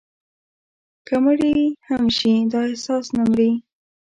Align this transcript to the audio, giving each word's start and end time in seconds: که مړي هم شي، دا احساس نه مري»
که 1.07 1.15
مړي 1.23 1.53
هم 1.87 2.03
شي، 2.17 2.33
دا 2.51 2.59
احساس 2.71 3.05
نه 3.17 3.23
مري» 3.29 3.51